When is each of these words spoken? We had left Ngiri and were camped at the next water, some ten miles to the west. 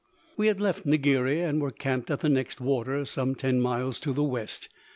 We 0.35 0.47
had 0.47 0.59
left 0.59 0.87
Ngiri 0.87 1.47
and 1.47 1.61
were 1.61 1.69
camped 1.69 2.09
at 2.09 2.21
the 2.21 2.27
next 2.29 2.59
water, 2.59 3.05
some 3.05 3.35
ten 3.35 3.61
miles 3.61 3.99
to 3.99 4.13
the 4.13 4.23
west. 4.23 4.67